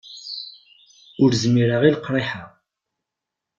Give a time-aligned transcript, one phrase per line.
[1.21, 2.43] Ur zmireɣ i leqriḥ-a.